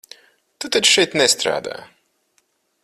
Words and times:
Tu 0.63 0.71
taču 0.75 0.93
šeit 0.93 1.13
nestrādā? 1.21 1.77